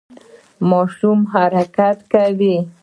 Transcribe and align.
ماشوم 0.69 1.17
مو 1.25 1.29
حرکت 1.33 1.97
کوي؟ 2.11 2.55